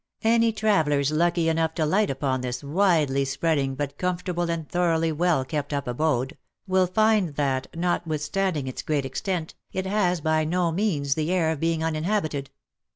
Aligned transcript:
Any 0.23 0.51
travellers 0.51 1.11
lucky 1.11 1.47
enough 1.47 1.75
to 1.75 1.85
light 1.85 2.09
upon 2.09 2.41
this 2.41 2.63
widely 2.63 3.23
spreading, 3.23 3.75
but 3.75 3.99
comfortable 3.99 4.49
and 4.49 4.67
thoroughly 4.67 5.11
well 5.11 5.45
kept 5.45 5.73
up 5.73 5.85
abode, 5.87 6.37
will 6.65 6.87
find 6.87 7.35
that, 7.35 7.67
notwithstanding 7.75 8.65
its 8.67 8.81
great 8.81 9.05
extent, 9.05 9.53
it 9.71 9.85
has, 9.85 10.19
by 10.19 10.43
no 10.43 10.71
means, 10.71 11.13
the 11.13 11.31
air 11.31 11.51
of 11.51 11.59
being 11.59 11.83
uninhabited. 11.83 12.49